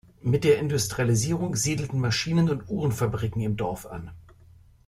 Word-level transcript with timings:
Mit 0.23 0.45
der 0.45 0.57
Industrialisierung 0.57 1.55
siedelten 1.55 1.99
Maschinen- 1.99 2.49
und 2.49 2.67
Uhrenfabriken 2.67 3.39
im 3.43 3.55
Dorf 3.55 3.85
an. 3.85 4.09